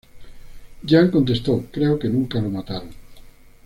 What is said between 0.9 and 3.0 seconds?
contestó: "Creo que nunca lo mataron.